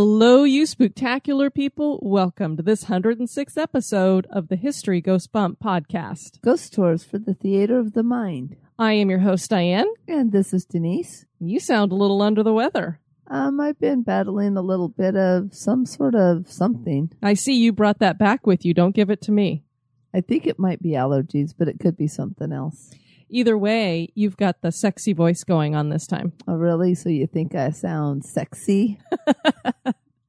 [0.00, 1.98] Hello, you spooktacular people.
[2.00, 6.40] Welcome to this 106th episode of the History Goes Bump podcast.
[6.40, 8.54] Ghost Tours for the Theater of the Mind.
[8.78, 9.88] I am your host, Diane.
[10.06, 11.26] And this is Denise.
[11.40, 13.00] You sound a little under the weather.
[13.26, 17.10] Um, I've been battling a little bit of some sort of something.
[17.20, 18.74] I see you brought that back with you.
[18.74, 19.64] Don't give it to me.
[20.14, 22.92] I think it might be allergies, but it could be something else.
[23.30, 26.32] Either way, you've got the sexy voice going on this time.
[26.46, 26.94] Oh, really?
[26.94, 28.98] So you think I sound sexy?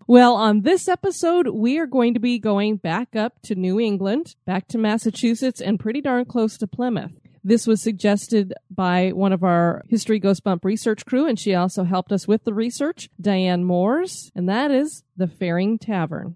[0.10, 4.34] Well, on this episode, we are going to be going back up to New England,
[4.44, 7.12] back to Massachusetts, and pretty darn close to Plymouth.
[7.44, 11.84] This was suggested by one of our History Goes Bump research crew, and she also
[11.84, 16.36] helped us with the research, Diane Moores, and that is the Fearing Tavern.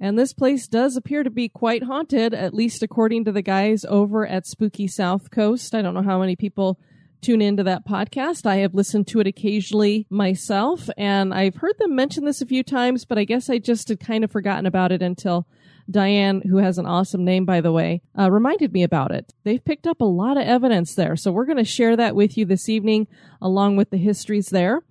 [0.00, 3.84] And this place does appear to be quite haunted, at least according to the guys
[3.84, 5.74] over at Spooky South Coast.
[5.74, 6.78] I don't know how many people
[7.20, 8.46] tune into that podcast.
[8.46, 12.62] I have listened to it occasionally myself, and I've heard them mention this a few
[12.62, 15.46] times, but I guess I just had kind of forgotten about it until
[15.90, 19.32] Diane, who has an awesome name, by the way, uh, reminded me about it.
[19.44, 22.36] They've picked up a lot of evidence there, so we're going to share that with
[22.36, 23.08] you this evening,
[23.40, 24.82] along with the histories there.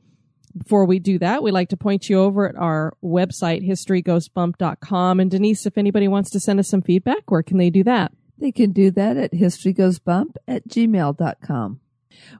[0.57, 5.19] Before we do that, we like to point you over at our website, historygoesbump.com.
[5.19, 8.11] And Denise, if anybody wants to send us some feedback, where can they do that?
[8.37, 11.79] They can do that at historygoesbump at gmail.com.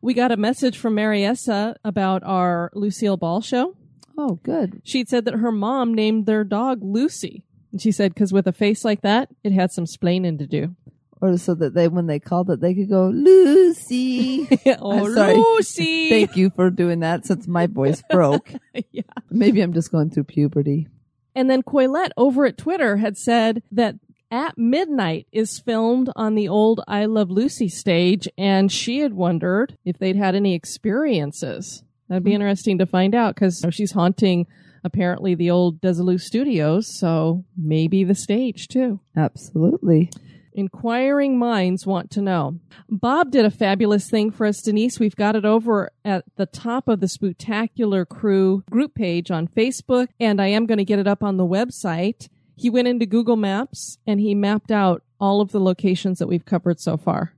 [0.01, 3.75] We got a message from Mariessa about our Lucille Ball show.
[4.17, 4.81] Oh, good.
[4.83, 7.43] She'd said that her mom named their dog Lucy.
[7.71, 10.75] And she said, because with a face like that, it had some splaining to do.
[11.19, 14.47] Or so that they, when they called it, they could go, Lucy.
[14.79, 15.55] oh.
[15.57, 16.09] Lucy.
[16.09, 18.51] Thank you for doing that since my voice broke.
[18.91, 19.01] yeah.
[19.31, 20.87] Maybe I'm just going through puberty.
[21.33, 23.95] And then Coilette over at Twitter had said that
[24.29, 29.77] at Midnight is filmed on the old I Love Lucy stage, and she had wondered
[29.85, 31.83] if they'd had any experiences.
[32.09, 32.35] That'd be hmm.
[32.35, 34.47] interesting to find out because she's haunting
[34.83, 38.99] apparently the old Desilu studios, so maybe the stage too.
[39.15, 40.09] Absolutely.
[40.57, 42.59] Inquiring minds want to know.
[42.89, 44.99] Bob did a fabulous thing for us, Denise.
[44.99, 50.07] We've got it over at the top of the Spooktacular Crew group page on Facebook,
[50.19, 52.27] and I am going to get it up on the website.
[52.55, 56.45] He went into Google Maps and he mapped out all of the locations that we've
[56.45, 57.33] covered so far.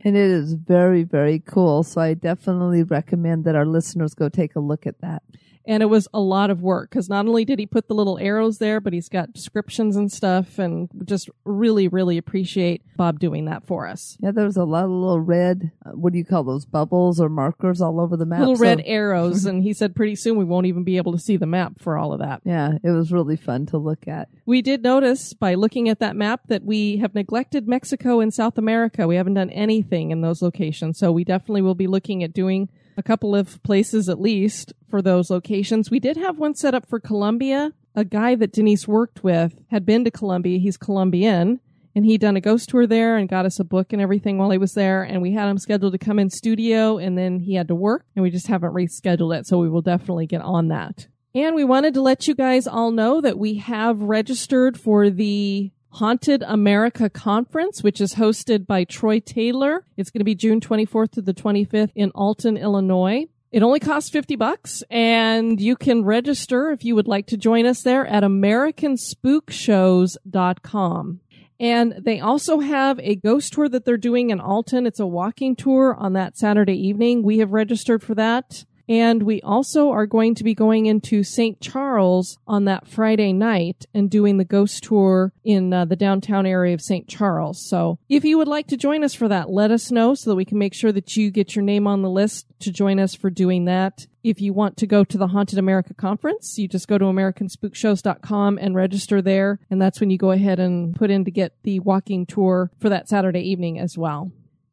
[0.00, 1.82] And it is very, very cool.
[1.82, 5.22] So I definitely recommend that our listeners go take a look at that.
[5.64, 8.18] And it was a lot of work because not only did he put the little
[8.18, 13.44] arrows there, but he's got descriptions and stuff and just really, really appreciate Bob doing
[13.44, 14.16] that for us.
[14.20, 17.20] Yeah, there was a lot of little red, uh, what do you call those, bubbles
[17.20, 18.40] or markers all over the map.
[18.40, 19.44] Little So- red arrows.
[19.46, 21.96] and he said pretty soon we won't even be able to see the map for
[21.96, 22.40] all of that.
[22.44, 24.28] Yeah, it was really fun to look at.
[24.46, 28.58] We did notice by looking at that map that we have neglected Mexico and South
[28.58, 29.06] America.
[29.06, 30.98] We haven't done anything in those locations.
[30.98, 35.02] So we definitely will be looking at doing a couple of places at least for
[35.02, 35.90] those locations.
[35.90, 37.72] We did have one set up for Colombia.
[37.94, 40.58] A guy that Denise worked with had been to Colombia.
[40.58, 41.60] He's Colombian
[41.94, 44.50] and he'd done a ghost tour there and got us a book and everything while
[44.50, 45.02] he was there.
[45.02, 48.06] And we had him scheduled to come in studio and then he had to work
[48.16, 49.46] and we just haven't rescheduled it.
[49.46, 51.06] So we will definitely get on that.
[51.34, 55.70] And we wanted to let you guys all know that we have registered for the
[55.92, 59.84] Haunted America Conference, which is hosted by Troy Taylor.
[59.96, 63.26] It's going to be June 24th to the 25th in Alton, Illinois.
[63.50, 67.66] It only costs 50 bucks and you can register if you would like to join
[67.66, 71.20] us there at americanspookshows.com.
[71.60, 74.86] And they also have a ghost tour that they're doing in Alton.
[74.86, 77.22] It's a walking tour on that Saturday evening.
[77.22, 78.64] We have registered for that.
[78.88, 81.60] And we also are going to be going into St.
[81.60, 86.74] Charles on that Friday night and doing the ghost tour in uh, the downtown area
[86.74, 87.08] of St.
[87.08, 87.68] Charles.
[87.68, 90.36] So if you would like to join us for that, let us know so that
[90.36, 93.14] we can make sure that you get your name on the list to join us
[93.14, 94.06] for doing that.
[94.22, 98.58] If you want to go to the Haunted America Conference, you just go to americanspookshows.com
[98.58, 99.58] and register there.
[99.70, 102.88] And that's when you go ahead and put in to get the walking tour for
[102.88, 104.30] that Saturday evening as well.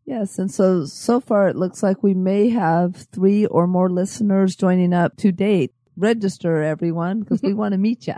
[0.09, 4.55] Yes, and so so far it looks like we may have three or more listeners
[4.55, 5.71] joining up to date.
[5.95, 8.15] Register everyone because we want to meet you.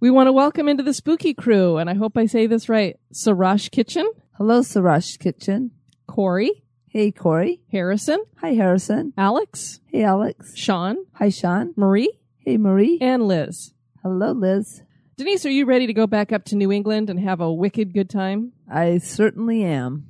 [0.00, 3.00] We want to welcome into the spooky crew, and I hope I say this right
[3.14, 4.06] Sarash Kitchen,
[4.36, 5.70] Hello, Sarash Kitchen.
[6.06, 7.62] Corey, Hey, Corey.
[7.72, 9.14] Harrison, Hi, Harrison.
[9.16, 10.54] Alex, Hey, Alex.
[10.54, 11.72] Sean, Hi, Sean.
[11.74, 12.98] Marie, Hey, Marie.
[13.00, 13.72] and Liz.
[14.02, 14.82] Hello, Liz.
[15.16, 17.94] Denise, are you ready to go back up to New England and have a wicked
[17.94, 18.52] good time?
[18.70, 20.08] I certainly am.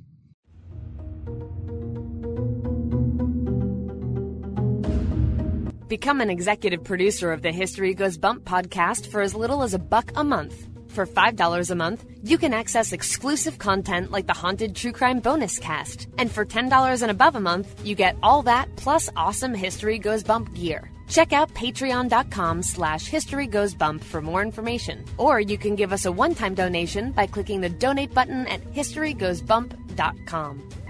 [5.87, 9.79] Become an executive producer of the History Goes Bump podcast for as little as a
[9.79, 10.67] buck a month.
[10.87, 15.59] For $5 a month, you can access exclusive content like the Haunted True Crime Bonus
[15.59, 16.07] Cast.
[16.17, 20.23] And for $10 and above a month, you get all that plus awesome History Goes
[20.23, 20.89] Bump gear.
[21.07, 25.05] Check out patreon.com slash history goes bump for more information.
[25.19, 30.84] Or you can give us a one-time donation by clicking the donate button at historygoesbump.com.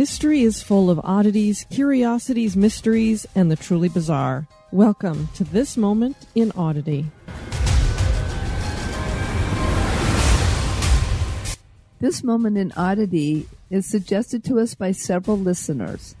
[0.00, 4.48] History is full of oddities, curiosities, mysteries, and the truly bizarre.
[4.72, 7.04] Welcome to this moment in oddity.
[11.98, 16.16] This moment in oddity is suggested to us by several listeners.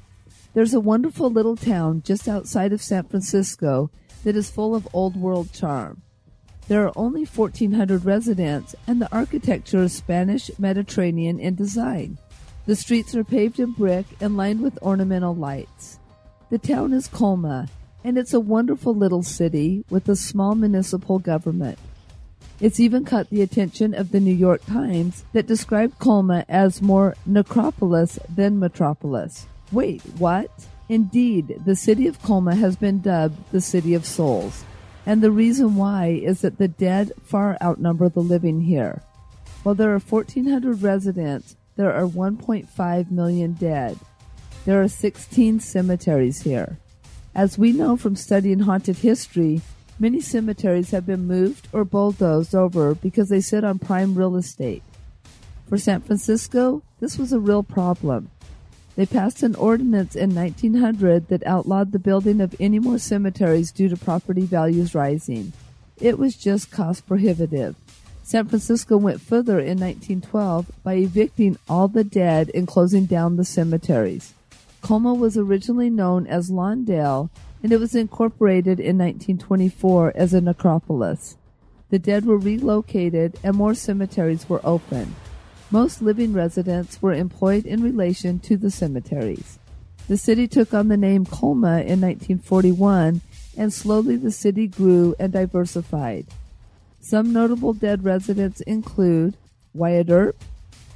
[0.52, 3.90] There's a wonderful little town just outside of San Francisco
[4.24, 6.02] that is full of old world charm.
[6.68, 12.18] There are only 1,400 residents, and the architecture is Spanish Mediterranean in design.
[12.70, 15.98] The streets are paved in brick and lined with ornamental lights.
[16.50, 17.66] The town is Colma,
[18.04, 21.80] and it's a wonderful little city with a small municipal government.
[22.60, 27.16] It's even caught the attention of the New York Times that described Colma as more
[27.26, 29.48] necropolis than metropolis.
[29.72, 30.52] Wait, what?
[30.88, 34.62] Indeed, the city of Colma has been dubbed the City of Souls,
[35.04, 39.02] and the reason why is that the dead far outnumber the living here.
[39.64, 43.98] While there are 1,400 residents, there are 1.5 million dead.
[44.66, 46.78] There are 16 cemeteries here.
[47.34, 49.62] As we know from studying haunted history,
[49.98, 54.82] many cemeteries have been moved or bulldozed over because they sit on prime real estate.
[55.70, 58.30] For San Francisco, this was a real problem.
[58.94, 63.88] They passed an ordinance in 1900 that outlawed the building of any more cemeteries due
[63.88, 65.54] to property values rising.
[65.98, 67.74] It was just cost prohibitive.
[68.22, 73.44] San Francisco went further in 1912 by evicting all the dead and closing down the
[73.44, 74.34] cemeteries.
[74.82, 77.28] Colma was originally known as Lawndale,
[77.62, 81.36] and it was incorporated in 1924 as a necropolis.
[81.90, 85.14] The dead were relocated and more cemeteries were opened.
[85.70, 89.58] Most living residents were employed in relation to the cemeteries.
[90.08, 93.20] The city took on the name Colma in 1941,
[93.56, 96.26] and slowly the city grew and diversified.
[97.00, 99.36] Some notable dead residents include
[99.74, 100.36] Wyatt Earp,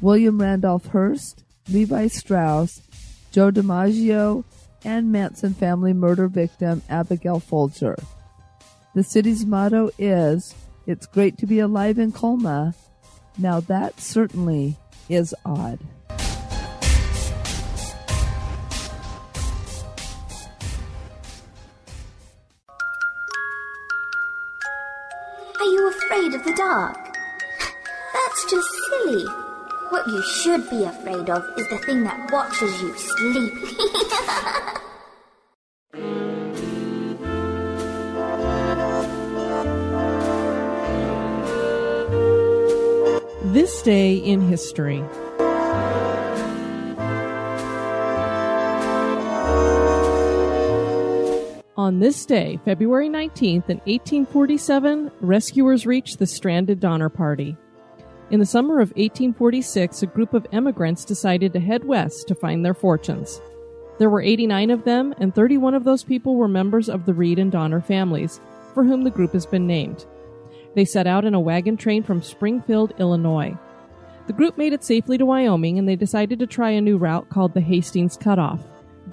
[0.00, 2.82] William Randolph Hearst, Levi Strauss,
[3.32, 4.44] Joe DiMaggio,
[4.84, 7.96] and Manson family murder victim Abigail Folger.
[8.94, 10.54] The city's motto is,
[10.86, 12.74] It's great to be alive in Colma.
[13.38, 14.76] Now that certainly
[15.08, 15.78] is odd.
[25.94, 27.16] Afraid of the dark?
[28.12, 29.24] That's just silly.
[29.90, 33.52] What you should be afraid of is the thing that watches you sleep.
[43.52, 45.04] This day in history.
[51.84, 57.58] On this day, February 19th, in 1847, rescuers reached the stranded Donner Party.
[58.30, 62.64] In the summer of 1846, a group of emigrants decided to head west to find
[62.64, 63.38] their fortunes.
[63.98, 67.38] There were 89 of them, and 31 of those people were members of the Reed
[67.38, 68.40] and Donner families,
[68.72, 70.06] for whom the group has been named.
[70.74, 73.58] They set out in a wagon train from Springfield, Illinois.
[74.26, 77.28] The group made it safely to Wyoming and they decided to try a new route
[77.28, 78.62] called the Hastings Cutoff.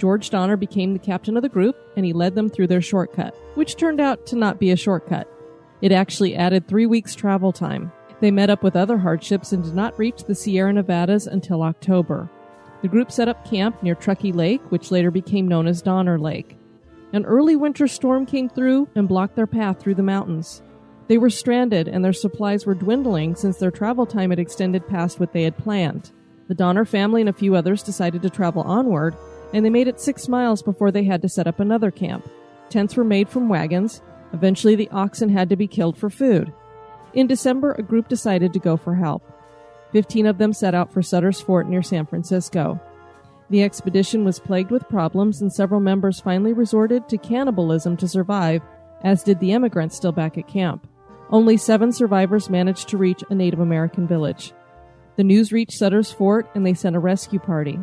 [0.02, 3.36] George Donner became the captain of the group and he led them through their shortcut,
[3.54, 5.28] which turned out to not be a shortcut.
[5.84, 7.92] It actually added three weeks travel time.
[8.20, 12.32] They met up with other hardships and did not reach the Sierra Nevadas until October.
[12.82, 16.58] The group set up camp near Truckee Lake, which later became known as Donner Lake.
[17.14, 20.64] An early winter storm came through and blocked their path through the mountains.
[21.10, 25.20] They were stranded and their supplies were dwindling since their travel time had extended past
[25.20, 26.10] what they had planned.
[26.48, 29.16] The Donner family and a few others decided to travel onward,
[29.54, 32.28] and they made it six miles before they had to set up another camp.
[32.70, 34.02] Tents were made from wagons.
[34.34, 36.54] Eventually, the oxen had to be killed for food.
[37.14, 39.24] In December, a group decided to go for help.
[39.92, 42.80] Fifteen of them set out for Sutter's Fort near San Francisco.
[43.50, 48.62] The expedition was plagued with problems, and several members finally resorted to cannibalism to survive,
[49.04, 50.88] as did the emigrants still back at camp.
[51.30, 54.54] Only seven survivors managed to reach a Native American village.
[55.18, 57.78] The news reached Sutter's Fort and they sent a rescue party.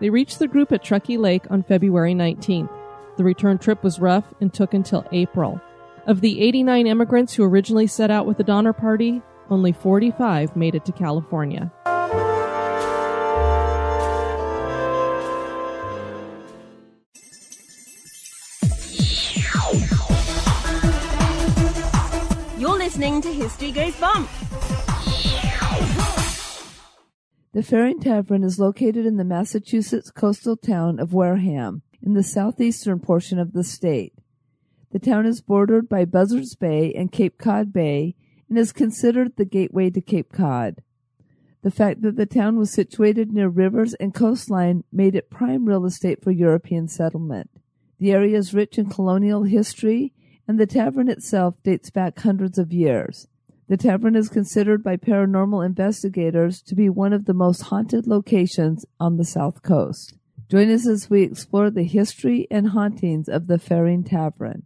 [0.00, 2.70] They reached the group at Truckee Lake on February 19th.
[3.18, 5.60] The return trip was rough and took until April.
[6.06, 10.74] Of the 89 immigrants who originally set out with the Donner Party, only 45 made
[10.74, 11.70] it to California.
[22.58, 24.30] You're listening to History Goes Bump.
[27.52, 33.00] The Fearing Tavern is located in the Massachusetts coastal town of Wareham, in the southeastern
[33.00, 34.14] portion of the state.
[34.92, 38.14] The town is bordered by Buzzards Bay and Cape Cod Bay
[38.48, 40.84] and is considered the gateway to Cape Cod.
[41.62, 45.84] The fact that the town was situated near rivers and coastline made it prime real
[45.84, 47.50] estate for European settlement.
[47.98, 50.12] The area is rich in colonial history,
[50.46, 53.26] and the tavern itself dates back hundreds of years.
[53.70, 58.84] The tavern is considered by paranormal investigators to be one of the most haunted locations
[58.98, 60.14] on the South Coast.
[60.50, 64.64] Join us as we explore the history and hauntings of the Fearing Tavern.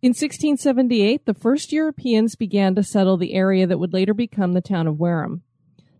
[0.00, 4.60] In 1678, the first Europeans began to settle the area that would later become the
[4.60, 5.42] town of Wareham.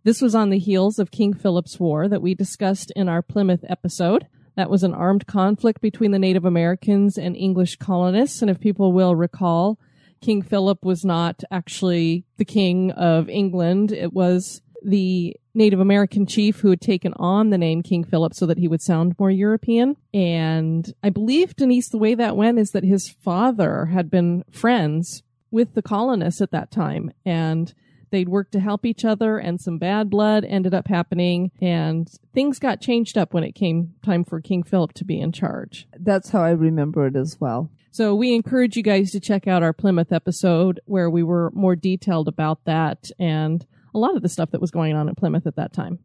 [0.04, 3.64] This was on the heels of King Philip's War that we discussed in our Plymouth
[3.68, 4.28] episode.
[4.54, 8.40] That was an armed conflict between the Native Americans and English colonists.
[8.40, 9.80] And if people will recall,
[10.20, 13.92] King Philip was not actually the king of England.
[13.92, 18.46] It was the Native American chief who had taken on the name King Philip so
[18.46, 19.96] that he would sound more European.
[20.14, 25.22] And I believe, Denise, the way that went is that his father had been friends
[25.50, 27.12] with the colonists at that time.
[27.26, 27.74] And
[28.10, 32.58] they'd worked to help each other and some bad blood ended up happening and things
[32.58, 35.86] got changed up when it came time for King Philip to be in charge.
[35.98, 37.70] That's how I remember it as well.
[37.92, 41.74] So we encourage you guys to check out our Plymouth episode where we were more
[41.74, 45.46] detailed about that and a lot of the stuff that was going on in Plymouth
[45.46, 45.98] at that time.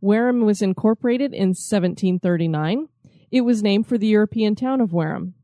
[0.00, 2.88] Wareham was incorporated in 1739.
[3.32, 5.34] It was named for the European town of Wareham.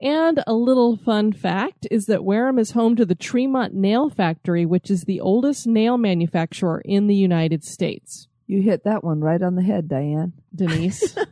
[0.00, 4.66] And a little fun fact is that Wareham is home to the Tremont Nail Factory,
[4.66, 8.28] which is the oldest nail manufacturer in the United States.
[8.46, 10.34] You hit that one right on the head, Diane.
[10.54, 11.16] Denise.
[11.16, 11.24] I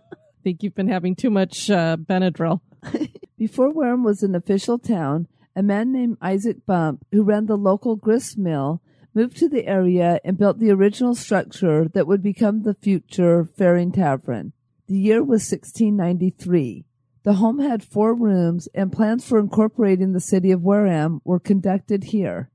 [0.42, 2.60] think you've been having too much uh, Benadryl.
[3.38, 7.96] Before Wareham was an official town, a man named Isaac Bump, who ran the local
[7.96, 8.82] grist mill,
[9.14, 13.90] moved to the area and built the original structure that would become the future Fearing
[13.90, 14.52] Tavern.
[14.86, 16.84] The year was 1693.
[17.24, 22.04] The home had four rooms, and plans for incorporating the city of Wareham were conducted
[22.04, 22.50] here.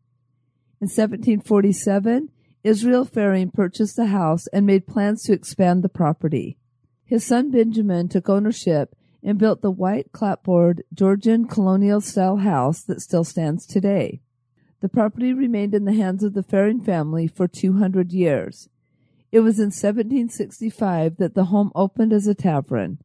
[0.82, 2.30] In 1747,
[2.64, 6.58] Israel Fearing purchased the house and made plans to expand the property.
[7.06, 13.02] His son Benjamin took ownership and built the white clapboard Georgian colonial style house that
[13.02, 14.22] still stands today.
[14.82, 18.68] The property remained in the hands of the Fearing family for 200 years.
[19.32, 23.00] It was in 1765 that the home opened as a tavern.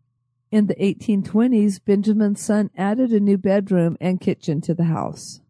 [0.51, 5.41] In the 1820s, Benjamin's son added a new bedroom and kitchen to the house.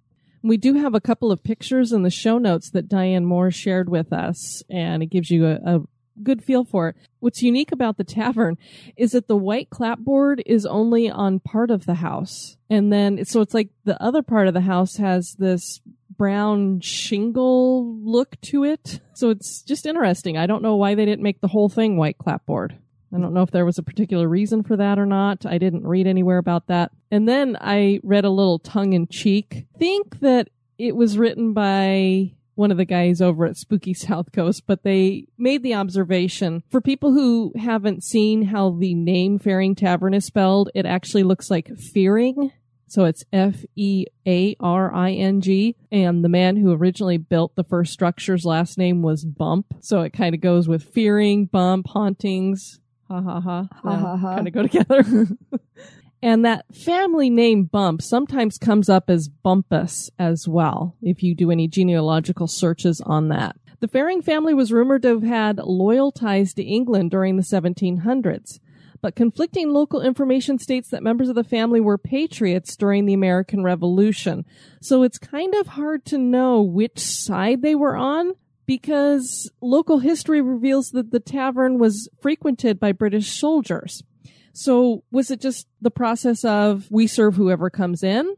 [0.42, 3.88] We do have a couple of pictures in the show notes that Diane Moore shared
[3.88, 5.80] with us, and it gives you a, a
[6.22, 6.96] good feel for it.
[7.20, 8.56] What's unique about the tavern
[8.96, 12.56] is that the white clapboard is only on part of the house.
[12.70, 15.80] And then, so it's like the other part of the house has this
[16.16, 19.00] brown shingle look to it.
[19.14, 20.36] So it's just interesting.
[20.36, 22.76] I don't know why they didn't make the whole thing white clapboard.
[23.14, 25.46] I don't know if there was a particular reason for that or not.
[25.46, 26.90] I didn't read anywhere about that.
[27.10, 29.66] And then I read a little tongue in cheek.
[29.78, 34.64] Think that it was written by one of the guys over at Spooky South Coast,
[34.66, 40.12] but they made the observation for people who haven't seen how the name Fearing Tavern
[40.12, 42.52] is spelled, it actually looks like fearing.
[42.88, 45.76] So it's F E A R I N G.
[45.92, 49.66] And the man who originally built the first structure's last name was Bump.
[49.80, 52.80] So it kind of goes with fearing, bump, hauntings.
[53.08, 53.68] Ha ha ha.
[53.82, 54.34] Ha, ha, ha.
[54.36, 55.04] Kind of go together.
[56.22, 61.50] And that family name Bump sometimes comes up as Bumpus as well, if you do
[61.50, 63.56] any genealogical searches on that.
[63.80, 68.58] The Fearing family was rumored to have had loyal ties to England during the 1700s,
[69.00, 73.62] but conflicting local information states that members of the family were patriots during the American
[73.62, 74.44] Revolution.
[74.82, 78.32] So it's kind of hard to know which side they were on
[78.66, 84.02] because local history reveals that the tavern was frequented by British soldiers.
[84.52, 88.34] So was it just the process of we serve whoever comes in?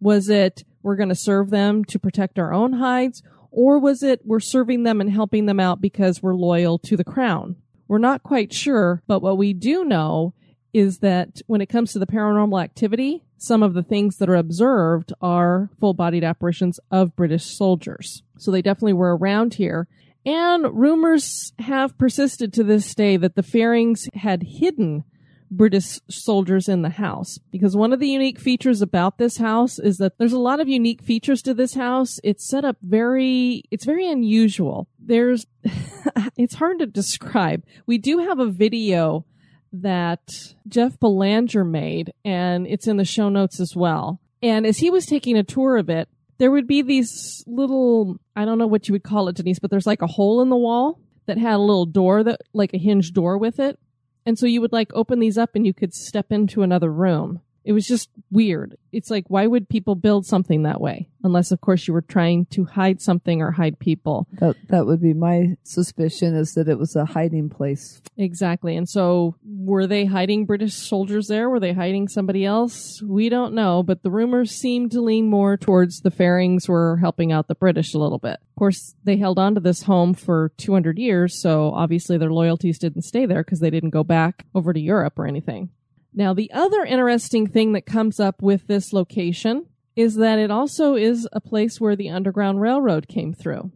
[0.00, 3.22] Was it we're going to serve them to protect our own hides?
[3.50, 7.04] Or was it we're serving them and helping them out because we're loyal to the
[7.04, 7.56] crown?
[7.88, 10.34] We're not quite sure, but what we do know
[10.72, 14.36] is that when it comes to the paranormal activity, some of the things that are
[14.36, 18.22] observed are full bodied apparitions of British soldiers.
[18.38, 19.88] So they definitely were around here.
[20.24, 25.04] And rumors have persisted to this day that the Fearings had hidden
[25.50, 27.38] British soldiers in the house.
[27.50, 30.68] Because one of the unique features about this house is that there's a lot of
[30.68, 32.18] unique features to this house.
[32.24, 34.88] It's set up very, it's very unusual.
[34.98, 35.46] There's,
[36.36, 37.64] it's hard to describe.
[37.86, 39.24] We do have a video
[39.72, 44.20] that Jeff Belanger made and it's in the show notes as well.
[44.42, 48.44] And as he was taking a tour of it, there would be these little, I
[48.44, 50.56] don't know what you would call it, Denise, but there's like a hole in the
[50.56, 53.78] wall that had a little door that, like a hinged door with it.
[54.26, 57.40] And so you would like open these up and you could step into another room.
[57.66, 58.76] It was just weird.
[58.92, 61.08] It's like, why would people build something that way?
[61.24, 64.28] Unless, of course, you were trying to hide something or hide people.
[64.34, 68.00] That that would be my suspicion is that it was a hiding place.
[68.16, 68.76] Exactly.
[68.76, 71.50] And so were they hiding British soldiers there?
[71.50, 73.02] Were they hiding somebody else?
[73.02, 77.32] We don't know, but the rumors seem to lean more towards the Fearings were helping
[77.32, 78.38] out the British a little bit.
[78.40, 82.78] Of course, they held on to this home for 200 years, so obviously their loyalties
[82.78, 85.70] didn't stay there because they didn't go back over to Europe or anything.
[86.16, 90.94] Now, the other interesting thing that comes up with this location is that it also
[90.94, 93.70] is a place where the Underground Railroad came through.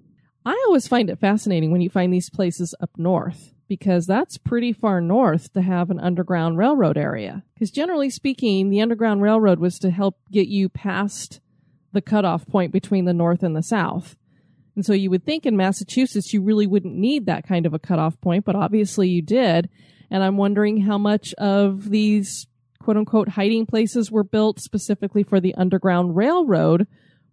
[0.45, 4.73] I always find it fascinating when you find these places up north because that's pretty
[4.73, 7.45] far north to have an Underground Railroad area.
[7.55, 11.41] Because generally speaking, the Underground Railroad was to help get you past
[11.93, 14.17] the cutoff point between the North and the South.
[14.75, 17.79] And so you would think in Massachusetts you really wouldn't need that kind of a
[17.79, 19.69] cutoff point, but obviously you did.
[20.11, 22.47] And I'm wondering how much of these
[22.83, 26.87] quote unquote hiding places were built specifically for the Underground Railroad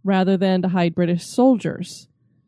[0.04, 2.08] rather than to hide British soldiers.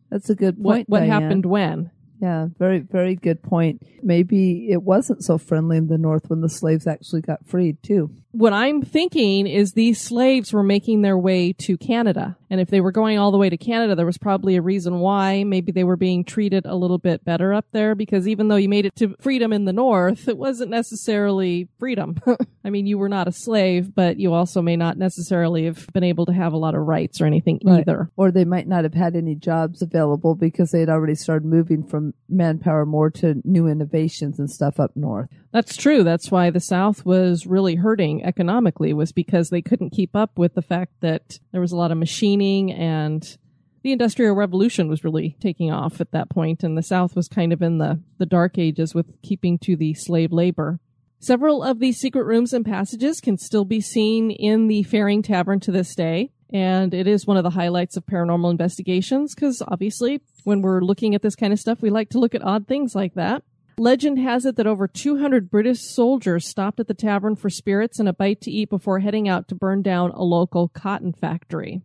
[0.10, 0.89] That's a good point.
[0.89, 1.92] What, what happened when?
[2.22, 3.82] Yeah, very, very good point.
[4.04, 8.12] Maybe it wasn't so friendly in the North when the slaves actually got freed, too.
[8.32, 12.38] What I'm thinking is these slaves were making their way to Canada.
[12.52, 15.00] And if they were going all the way to Canada, there was probably a reason
[15.00, 15.44] why.
[15.44, 18.70] Maybe they were being treated a little bit better up there because even though you
[18.70, 22.18] made it to freedom in the North, it wasn't necessarily freedom.
[22.64, 26.04] I mean, you were not a slave, but you also may not necessarily have been
[26.04, 27.80] able to have a lot of rights or anything Right.
[27.80, 28.12] either.
[28.16, 31.84] Or they might not have had any jobs available because they had already started moving
[31.84, 35.30] from manpower more to new innovations and stuff up north.
[35.52, 36.04] That's true.
[36.04, 40.54] That's why the South was really hurting economically was because they couldn't keep up with
[40.54, 43.38] the fact that there was a lot of machining and
[43.82, 47.54] the industrial revolution was really taking off at that point and the South was kind
[47.54, 50.80] of in the, the dark ages with keeping to the slave labor.
[51.19, 55.60] Several of these secret rooms and passages can still be seen in the Fearing Tavern
[55.62, 56.32] to this day.
[56.52, 61.14] And it is one of the highlights of paranormal investigations because obviously when we're looking
[61.14, 63.44] at this kind of stuff, we like to look at odd things like that.
[63.78, 68.10] Legend has it that over 200 British soldiers stopped at the tavern for spirits and
[68.10, 71.82] a bite to eat before heading out to burn down a local cotton factory.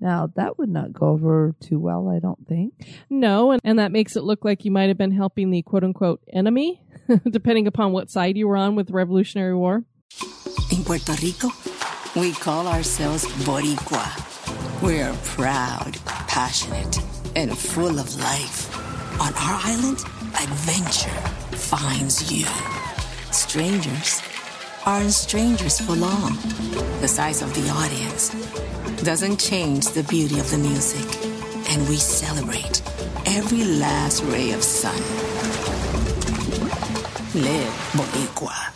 [0.00, 2.74] Now, that would not go over too well, I don't think.
[3.08, 5.84] No, and, and that makes it look like you might have been helping the quote
[5.84, 6.82] unquote enemy,
[7.30, 9.84] depending upon what side you were on with the Revolutionary War.
[10.70, 11.48] In Puerto Rico,
[12.16, 14.06] we call ourselves Boricua.
[14.82, 16.98] We're proud, passionate,
[17.36, 18.74] and full of life.
[19.20, 19.98] On our island,
[20.40, 21.20] adventure
[21.56, 22.46] finds you.
[23.32, 24.22] Strangers
[24.86, 26.36] aren't strangers for long.
[27.02, 28.30] The size of the audience
[29.02, 31.06] doesn't change the beauty of the music,
[31.70, 32.80] and we celebrate
[33.26, 34.96] every last ray of sun.
[37.34, 38.75] Live Boricua.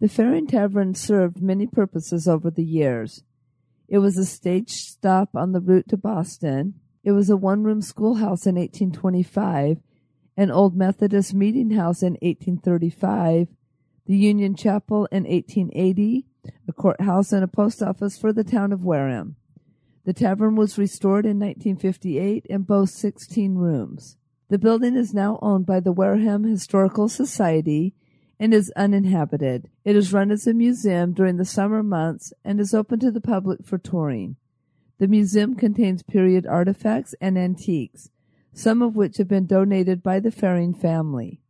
[0.00, 3.22] The Fearing Tavern served many purposes over the years.
[3.86, 6.80] It was a stage stop on the route to Boston.
[7.04, 9.82] It was a one room schoolhouse in 1825,
[10.38, 13.48] an old Methodist meeting house in 1835,
[14.06, 16.24] the Union Chapel in 1880,
[16.66, 19.36] a courthouse, and a post office for the town of Wareham.
[20.04, 24.16] The tavern was restored in 1958 and boasts 16 rooms.
[24.48, 27.92] The building is now owned by the Wareham Historical Society
[28.40, 29.68] and is uninhabited.
[29.84, 33.20] It is run as a museum during the summer months and is open to the
[33.20, 34.36] public for touring.
[34.98, 38.08] The museum contains period artifacts and antiques,
[38.54, 41.42] some of which have been donated by the Fearing family.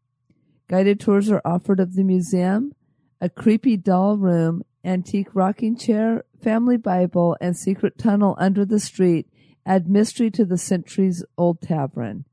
[0.69, 2.75] Guided tours are offered of the museum,
[3.21, 9.29] a creepy doll room, antique rocking chair, family Bible, and secret tunnel under the street
[9.65, 12.25] add mystery to the centuries old tavern.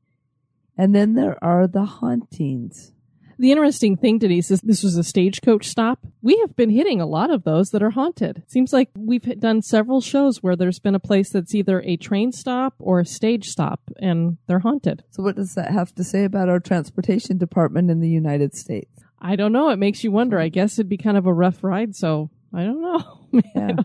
[0.76, 2.94] And then there are the hauntings.
[3.40, 6.00] The interesting thing, Denise, is this was a stagecoach stop.
[6.22, 8.44] We have been hitting a lot of those that are haunted.
[8.48, 12.32] Seems like we've done several shows where there's been a place that's either a train
[12.32, 15.04] stop or a stage stop and they're haunted.
[15.12, 18.90] So what does that have to say about our transportation department in the United States?
[19.20, 19.70] I don't know.
[19.70, 20.40] It makes you wonder.
[20.40, 23.14] I guess it'd be kind of a rough ride, so I don't know.
[23.54, 23.76] Yeah.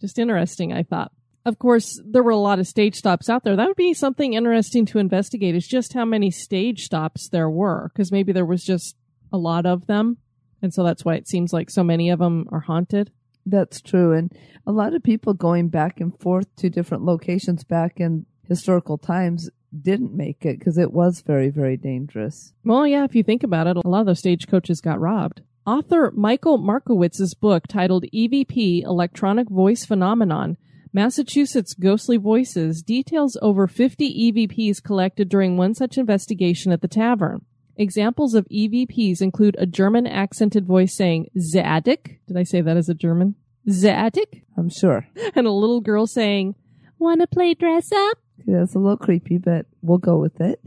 [0.00, 1.10] Just interesting, I thought.
[1.46, 3.56] Of course, there were a lot of stage stops out there.
[3.56, 7.90] That would be something interesting to investigate is just how many stage stops there were,
[7.92, 8.96] because maybe there was just
[9.32, 10.16] a lot of them.
[10.62, 13.10] And so that's why it seems like so many of them are haunted.
[13.44, 14.12] That's true.
[14.12, 14.32] And
[14.66, 19.50] a lot of people going back and forth to different locations back in historical times
[19.82, 22.54] didn't make it because it was very, very dangerous.
[22.64, 25.42] Well, yeah, if you think about it, a lot of those stagecoaches got robbed.
[25.66, 30.56] Author Michael Markowitz's book titled EVP Electronic Voice Phenomenon
[30.94, 37.44] Massachusetts Ghostly Voices details over 50 EVPs collected during one such investigation at the tavern.
[37.76, 42.20] Examples of EVPs include a German accented voice saying Zadig.
[42.28, 43.34] Did I say that as a German?
[43.68, 44.44] Zadig?
[44.56, 45.08] I'm sure.
[45.34, 46.54] And a little girl saying,
[47.00, 48.18] Wanna play dress up?
[48.46, 50.60] That's a little creepy, but we'll go with it.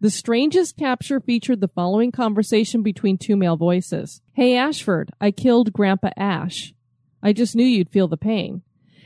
[0.00, 4.22] The strangest capture featured the following conversation between two male voices.
[4.32, 6.74] Hey Ashford, I killed Grandpa Ash.
[7.22, 8.62] I just knew you'd feel the pain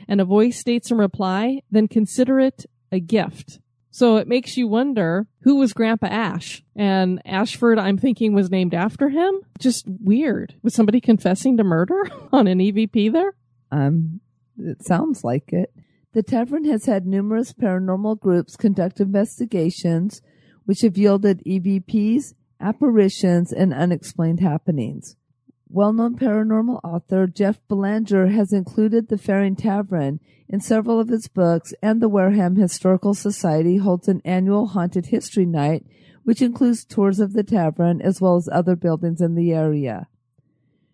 [0.07, 3.59] and a voice states in reply, then consider it a gift.
[3.91, 6.63] So it makes you wonder who was Grandpa Ash?
[6.75, 9.41] And Ashford, I'm thinking, was named after him?
[9.59, 10.53] Just weird.
[10.61, 13.33] Was somebody confessing to murder on an EVP there?
[13.71, 14.21] Um,
[14.59, 15.73] it sounds like it.
[16.13, 20.21] The tavern has had numerous paranormal groups conduct investigations
[20.65, 25.15] which have yielded EVPs, apparitions, and unexplained happenings.
[25.69, 31.73] Well-known paranormal author Jeff Belanger has included the Fearing Tavern in several of his books,
[31.81, 35.85] and the Wareham Historical Society holds an annual haunted history night,
[36.23, 40.07] which includes tours of the tavern as well as other buildings in the area.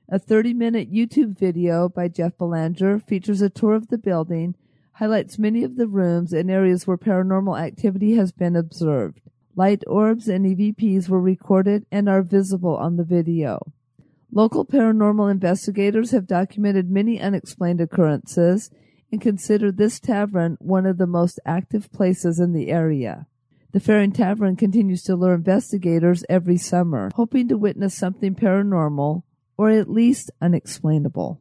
[0.10, 4.56] A 30-minute YouTube video by Jeff Belanger features a tour of the building,
[4.94, 9.22] highlights many of the rooms and areas where paranormal activity has been observed.
[9.56, 13.72] Light orbs and EVPs were recorded and are visible on the video.
[14.36, 18.72] Local paranormal investigators have documented many unexplained occurrences
[19.12, 23.28] and consider this tavern one of the most active places in the area.
[23.74, 29.22] The Fearing Tavern continues to lure investigators every summer, hoping to witness something paranormal
[29.56, 31.40] or at least unexplainable.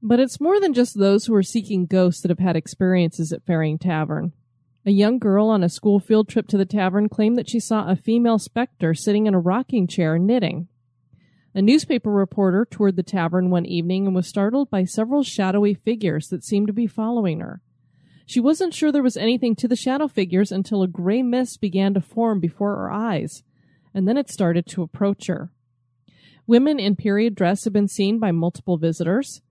[0.00, 3.44] But it's more than just those who are seeking ghosts that have had experiences at
[3.44, 4.32] Fearing Tavern.
[4.86, 7.86] A young girl on a school field trip to the tavern claimed that she saw
[7.86, 10.68] a female specter sitting in a rocking chair knitting.
[11.54, 16.28] A newspaper reporter toured the tavern one evening and was startled by several shadowy figures
[16.28, 17.60] that seemed to be following her.
[18.24, 21.92] She wasn't sure there was anything to the shadow figures until a gray mist began
[21.92, 23.42] to form before her eyes,
[23.92, 25.50] and then it started to approach her.
[26.46, 29.42] Women in period dress have been seen by multiple visitors.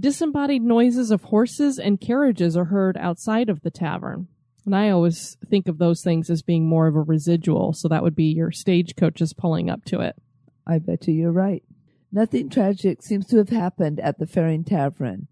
[0.00, 4.28] Disembodied noises of horses and carriages are heard outside of the tavern.
[4.64, 8.02] And I always think of those things as being more of a residual, so that
[8.02, 10.16] would be your stagecoaches pulling up to it.
[10.66, 11.62] I bet you you're right.
[12.10, 15.28] Nothing tragic seems to have happened at the Fearing Tavern.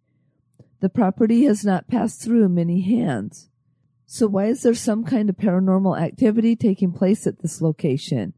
[0.81, 3.51] The property has not passed through many hands.
[4.07, 8.33] So why is there some kind of paranormal activity taking place at this location?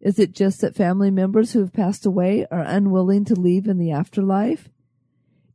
[0.00, 3.78] Is it just that family members who have passed away are unwilling to leave in
[3.78, 4.68] the afterlife?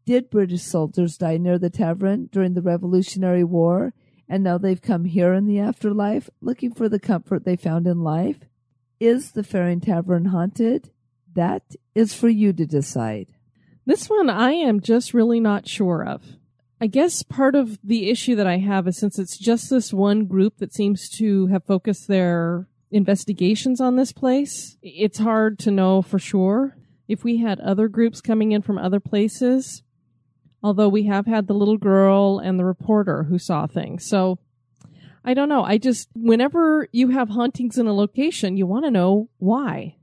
[0.06, 3.94] Did British soldiers die near the tavern during the Revolutionary War
[4.28, 8.02] and now they've come here in the afterlife looking for the comfort they found in
[8.02, 8.40] life?
[9.00, 10.92] Is the Fearing Tavern haunted?
[11.34, 13.28] That is for you to decide.
[13.86, 16.24] This one I am just really not sure of.
[16.80, 20.26] I guess part of the issue that I have is since it's just this one
[20.26, 26.02] group that seems to have focused their investigations on this place, it's hard to know
[26.02, 26.78] for sure.
[27.08, 29.82] If we had other groups coming in from other places,
[30.62, 34.06] although we have had the little girl and the reporter who saw things.
[34.06, 34.40] So
[35.26, 35.64] I don't know.
[35.64, 39.96] I just, whenever you have hauntings in a location, you want to know why.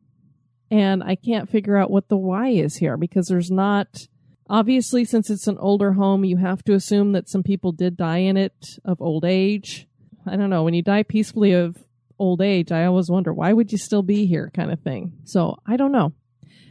[0.71, 4.07] And I can't figure out what the why is here because there's not,
[4.49, 8.19] obviously, since it's an older home, you have to assume that some people did die
[8.19, 9.87] in it of old age.
[10.27, 10.63] I don't know.
[10.63, 11.77] When you die peacefully of
[12.19, 15.15] old age, I always wonder, why would you still be here kind of thing.
[15.25, 16.13] So I don't know.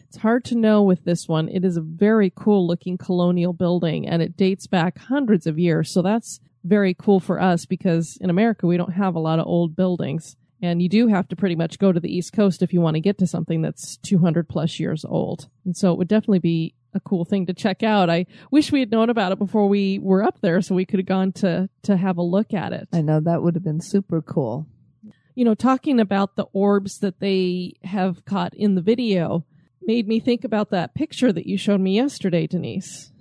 [0.08, 1.50] It's hard to know with this one.
[1.50, 5.94] It is a very cool looking colonial building and it dates back hundreds of years.
[5.94, 9.48] So that's very cool for us because in America we don't have a lot of
[9.48, 10.36] old buildings.
[10.62, 12.95] And you do have to pretty much go to the East Coast if you want
[12.95, 15.48] to get to something that's 200 plus years old.
[15.63, 18.10] And so it would definitely be a cool thing to check out.
[18.10, 21.00] I wish we had known about it before we were up there so we could
[21.00, 22.89] have gone to, to have a look at it.
[22.91, 24.67] I know that would have been super cool.
[25.36, 29.45] You know, talking about the orbs that they have caught in the video,
[29.82, 33.12] made me think about that picture that you showed me yesterday, Denise.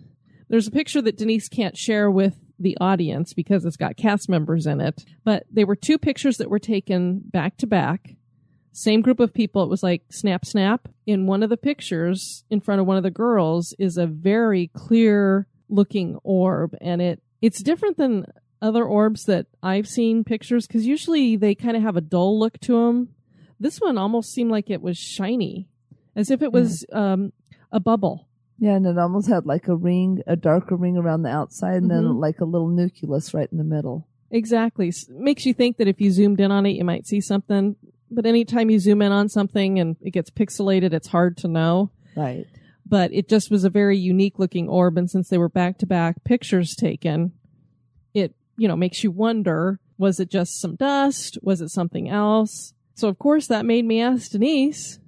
[0.48, 4.66] There's a picture that Denise can't share with the audience because it's got cast members
[4.66, 8.16] in it, but they were two pictures that were taken back to back.
[8.73, 9.62] Same group of people.
[9.62, 10.88] It was like snap, snap.
[11.07, 14.71] In one of the pictures in front of one of the girls is a very
[14.75, 18.25] clear looking orb and it, it's different than
[18.61, 22.59] other orbs that I've seen pictures because usually they kind of have a dull look
[22.61, 23.11] to them.
[23.61, 25.68] This one almost seemed like it was shiny
[26.16, 27.33] as if it was um,
[27.71, 28.28] a bubble.
[28.59, 31.90] Yeah, and it almost had like a ring, a darker ring around the outside, and
[31.90, 32.03] mm-hmm.
[32.03, 34.09] then like a little nucleus right in the middle.
[34.31, 34.92] Exactly.
[35.09, 37.77] Makes you think that if you zoomed in on it, you might see something.
[38.11, 41.92] But anytime you zoom in on something and it gets pixelated, it's hard to know.
[42.16, 42.47] Right.
[42.85, 44.99] But it just was a very unique looking orb.
[44.99, 47.33] And since they were back to back pictures taken,
[48.14, 51.38] it, you know, makes you wonder, was it just some dust?
[51.42, 52.73] Was it something else?
[52.94, 54.99] So of course that made me ask Denise,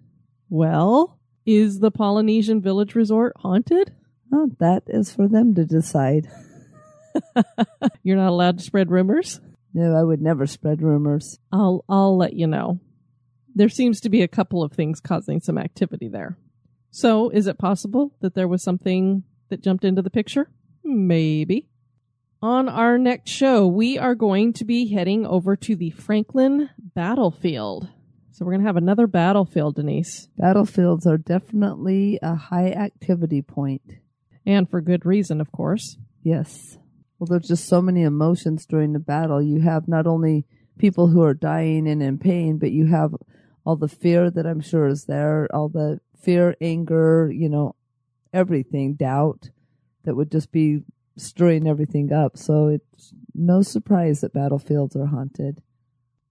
[0.48, 1.19] well,
[1.50, 3.92] is the Polynesian Village Resort haunted?
[4.32, 6.28] Oh, that is for them to decide.
[8.02, 9.40] You're not allowed to spread rumors?
[9.74, 11.38] No, I would never spread rumors.
[11.52, 12.80] I'll I'll let you know.
[13.54, 16.38] There seems to be a couple of things causing some activity there.
[16.92, 20.50] So, is it possible that there was something that jumped into the picture?
[20.84, 21.68] Maybe.
[22.42, 27.88] On our next show, we are going to be heading over to the Franklin battlefield.
[28.40, 30.30] So we're going to have another battlefield, Denise.
[30.38, 33.82] Battlefields are definitely a high activity point.
[34.46, 35.98] And for good reason, of course.
[36.22, 36.78] Yes.
[37.18, 39.42] Well, there's just so many emotions during the battle.
[39.42, 40.46] You have not only
[40.78, 43.14] people who are dying and in pain, but you have
[43.66, 47.74] all the fear that I'm sure is there, all the fear, anger, you know,
[48.32, 49.50] everything, doubt
[50.04, 50.80] that would just be
[51.18, 52.38] stirring everything up.
[52.38, 55.60] So it's no surprise that battlefields are haunted.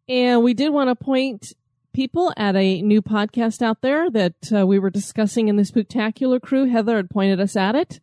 [0.07, 1.53] And we did want to point
[1.93, 6.41] people at a new podcast out there that uh, we were discussing in the Spooktacular
[6.41, 6.65] crew.
[6.65, 7.99] Heather had pointed us at it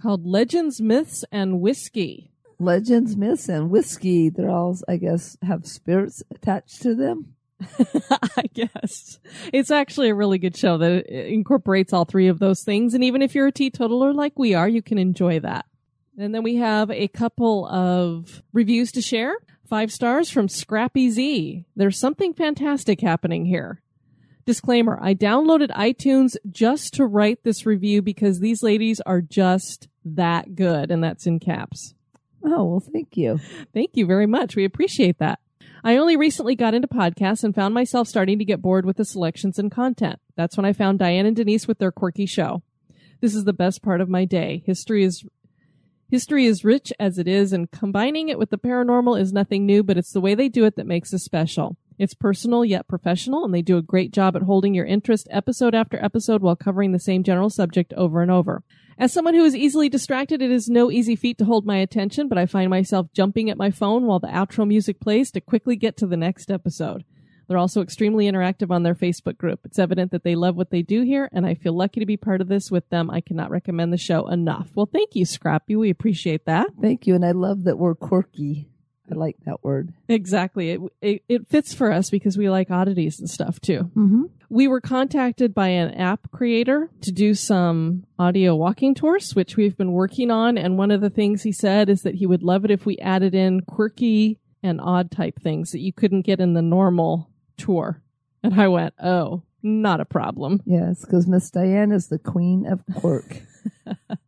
[0.00, 2.32] called Legends, Myths, and Whiskey.
[2.58, 4.30] Legends, Myths, and Whiskey.
[4.30, 7.34] They're all, I guess, have spirits attached to them.
[8.36, 9.20] I guess.
[9.52, 12.94] It's actually a really good show that incorporates all three of those things.
[12.94, 15.66] And even if you're a teetotaler like we are, you can enjoy that.
[16.18, 19.34] And then we have a couple of reviews to share.
[19.72, 21.64] Five stars from Scrappy Z.
[21.74, 23.80] There's something fantastic happening here.
[24.44, 30.54] Disclaimer I downloaded iTunes just to write this review because these ladies are just that
[30.54, 30.90] good.
[30.90, 31.94] And that's in caps.
[32.44, 33.40] Oh, well, thank you.
[33.72, 34.56] Thank you very much.
[34.56, 35.38] We appreciate that.
[35.82, 39.06] I only recently got into podcasts and found myself starting to get bored with the
[39.06, 40.20] selections and content.
[40.36, 42.62] That's when I found Diane and Denise with their quirky show.
[43.22, 44.62] This is the best part of my day.
[44.66, 45.24] History is
[46.12, 49.82] History is rich as it is, and combining it with the paranormal is nothing new,
[49.82, 51.78] but it's the way they do it that makes it special.
[51.98, 55.74] It's personal yet professional, and they do a great job at holding your interest episode
[55.74, 58.62] after episode while covering the same general subject over and over.
[58.98, 62.28] As someone who is easily distracted, it is no easy feat to hold my attention,
[62.28, 65.76] but I find myself jumping at my phone while the outro music plays to quickly
[65.76, 67.04] get to the next episode.
[67.52, 69.60] They're also extremely interactive on their Facebook group.
[69.66, 72.16] It's evident that they love what they do here, and I feel lucky to be
[72.16, 73.10] part of this with them.
[73.10, 74.70] I cannot recommend the show enough.
[74.74, 75.76] Well, thank you, Scrappy.
[75.76, 76.68] We appreciate that.
[76.80, 77.14] Thank you.
[77.14, 78.70] And I love that we're quirky.
[79.10, 79.92] I like that word.
[80.08, 80.70] Exactly.
[80.70, 83.90] It, it, it fits for us because we like oddities and stuff too.
[83.94, 84.22] Mm-hmm.
[84.48, 89.76] We were contacted by an app creator to do some audio walking tours, which we've
[89.76, 90.56] been working on.
[90.56, 92.96] And one of the things he said is that he would love it if we
[92.96, 98.02] added in quirky and odd type things that you couldn't get in the normal tour.
[98.42, 100.60] And I went, oh, not a problem.
[100.64, 103.42] Yes, because Miss Diane is the queen of quirk.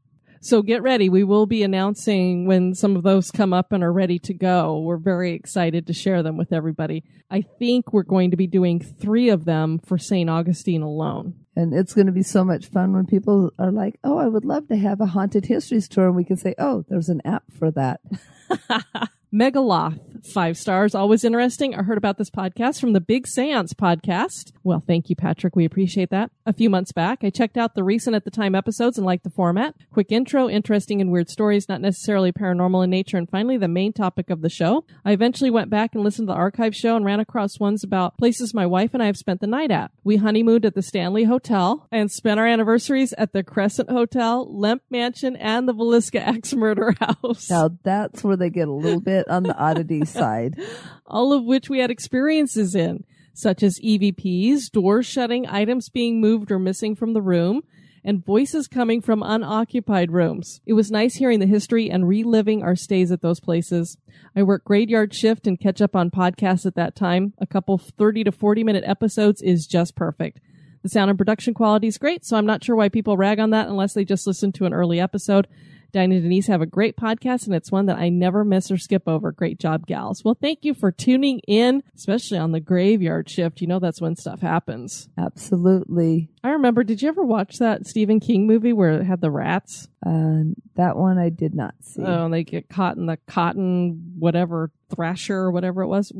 [0.44, 1.08] So get ready.
[1.08, 4.78] We will be announcing when some of those come up and are ready to go.
[4.80, 7.02] We're very excited to share them with everybody.
[7.30, 10.28] I think we're going to be doing three of them for St.
[10.28, 11.32] Augustine alone.
[11.56, 14.44] And it's going to be so much fun when people are like, oh, I would
[14.44, 16.08] love to have a haunted histories tour.
[16.08, 18.00] And we can say, oh, there's an app for that.
[19.34, 19.98] Megaloth,
[20.32, 21.74] five stars, always interesting.
[21.74, 24.52] I heard about this podcast from the Big Seance podcast.
[24.62, 25.56] Well, thank you, Patrick.
[25.56, 26.30] We appreciate that.
[26.46, 29.24] A few months back, I checked out the recent at the time episodes and liked
[29.24, 29.74] the format.
[29.92, 33.16] Quick intro, interesting and weird stories, not necessarily paranormal in nature.
[33.16, 34.84] And finally, the main topic of the show.
[35.04, 38.16] I eventually went back and listened to the archive show and ran across ones about
[38.16, 39.90] places my wife and I have spent the night at.
[40.04, 44.82] We honeymooned at the Stanley Hotel and spent our anniversaries at the Crescent Hotel, Lemp
[44.90, 47.50] Mansion, and the Villisca Axe Murder House.
[47.50, 50.60] Now that's where they get a little bit on the oddity side.
[51.06, 56.50] all of which we had experiences in, such as EVPs, doors shutting, items being moved
[56.50, 57.62] or missing from the room,
[58.06, 60.60] and voices coming from unoccupied rooms.
[60.66, 63.96] It was nice hearing the history and reliving our stays at those places.
[64.36, 67.34] I work graveyard shift and catch up on podcasts at that time.
[67.38, 70.40] A couple 30 to 40 minute episodes is just perfect.
[70.82, 73.50] The sound and production quality is great, so I'm not sure why people rag on
[73.50, 75.46] that unless they just listen to an early episode.
[75.94, 78.76] Diane and Denise have a great podcast, and it's one that I never miss or
[78.76, 79.30] skip over.
[79.30, 80.24] Great job, gals.
[80.24, 83.60] Well, thank you for tuning in, especially on the graveyard shift.
[83.60, 85.08] You know that's when stuff happens.
[85.16, 86.30] Absolutely.
[86.42, 89.86] I remember, did you ever watch that Stephen King movie where it had the rats?
[90.04, 90.42] Uh,
[90.74, 92.02] that one I did not see.
[92.02, 96.12] Oh, and they get caught in the cotton, whatever, thrasher or whatever it was.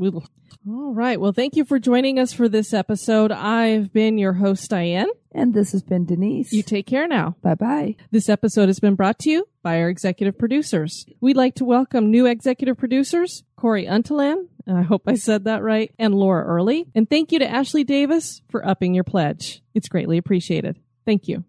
[0.67, 1.21] All right.
[1.21, 3.33] Well, thank you for joining us for this episode.
[3.33, 5.09] I've been your host, Diane.
[5.35, 6.53] And this has been Denise.
[6.53, 7.37] You take care now.
[7.43, 7.97] Bye bye.
[8.13, 11.05] This episode has been brought to you by our executive producers.
[11.21, 15.93] We'd like to welcome new executive producers, Corey Untalan, I hope I said that right,
[15.99, 16.87] and Laura Early.
[16.95, 19.63] And thank you to Ashley Davis for upping your pledge.
[19.75, 20.79] It's greatly appreciated.
[21.05, 21.45] Thank you.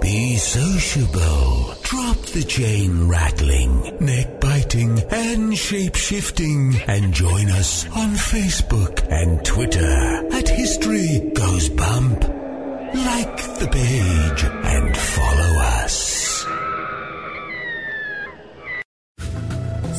[0.00, 1.74] Be sociable.
[1.82, 9.44] Drop the chain rattling, neck biting, and shape shifting, and join us on Facebook and
[9.44, 12.22] Twitter at History Goes Bump.
[12.22, 16.46] Like the page and follow us.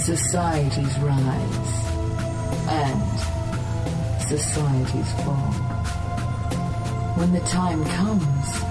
[0.04, 1.72] Societies rise
[2.68, 5.54] and societies fall.
[7.18, 8.71] When the time comes,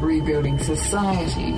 [0.00, 1.52] Rebuilding Society,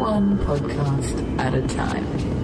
[0.00, 2.43] one podcast at a time.